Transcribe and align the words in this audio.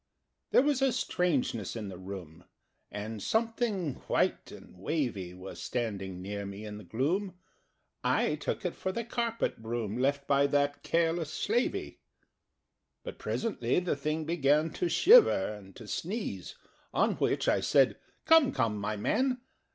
There 0.49 0.63
was 0.63 0.81
a 0.81 0.91
strangeness 0.91 1.75
in 1.75 1.89
the 1.89 1.97
room, 1.99 2.45
And 2.89 3.21
Something 3.21 3.97
white 4.07 4.51
and 4.51 4.75
wavy 4.79 5.31
Was 5.35 5.61
standing 5.61 6.23
near 6.23 6.43
me 6.43 6.65
in 6.65 6.79
the 6.79 6.83
gloom 6.83 7.37
I 8.03 8.33
took 8.33 8.65
it 8.65 8.73
for 8.73 8.91
the 8.91 9.03
carpet 9.03 9.61
broom 9.61 9.99
Left 9.99 10.25
by 10.25 10.47
that 10.47 10.81
careless 10.81 11.31
slavey. 11.31 11.99
But 13.03 13.19
presently 13.19 13.79
the 13.79 13.95
Thing 13.95 14.25
began 14.25 14.71
To 14.71 14.89
shiver 14.89 15.53
and 15.53 15.75
to 15.75 15.87
sneeze: 15.87 16.55
On 16.95 17.13
which 17.17 17.47
I 17.47 17.59
said 17.59 17.99
"Come, 18.25 18.51
come, 18.53 18.77
my 18.77 18.97
man! 18.97 19.39